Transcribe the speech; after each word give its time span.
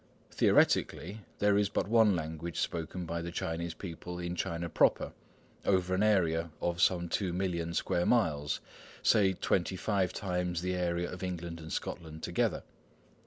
Theoretically, 0.31 1.19
there 1.37 1.59
is 1.59 1.69
but 1.69 1.87
one 1.87 2.15
language 2.15 2.59
spoken 2.59 3.05
by 3.05 3.21
the 3.21 3.31
Chinese 3.31 3.75
people 3.75 4.17
in 4.17 4.35
China 4.35 4.67
proper,—over 4.67 5.93
an 5.93 6.01
area 6.01 6.49
of 6.59 6.81
some 6.81 7.07
two 7.07 7.31
million 7.33 7.75
square 7.75 8.07
miles, 8.07 8.61
say 9.03 9.33
twenty 9.33 9.75
five 9.75 10.11
times 10.11 10.63
the 10.63 10.73
area 10.73 11.07
of 11.11 11.21
England 11.21 11.59
and 11.59 11.71
Scotland 11.71 12.23
together. 12.23 12.63